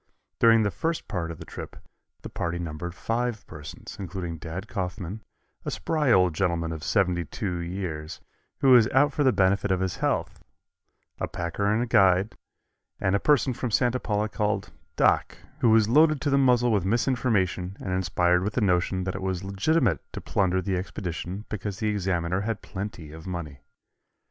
[0.39, 1.75] During the first part of the trip
[2.23, 5.21] the party numbered five persons, including Dad Coffman,
[5.63, 8.19] a spry old gentleman of seventy two years,
[8.61, 10.41] who was out for the benefit of his health,
[11.19, 12.35] a packer and guide,
[12.99, 16.83] and a person from Santa Paula called "Doc," who was loaded to the muzzle with
[16.83, 21.77] misinformation and inspired with the notion that it was legitimate to plunder the expedition because
[21.77, 23.59] the Examiner had plenty of money.